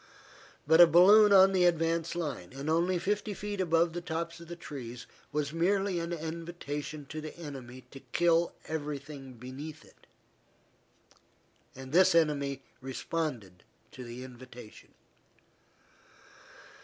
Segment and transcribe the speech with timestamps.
[0.65, 4.47] But a balloon on the advance line, and only fifty feet above the tops of
[4.47, 10.07] the trees, was merely an invitation to the enemy to kill everything beneath it.
[11.75, 14.95] And the enemy responded to the invitation.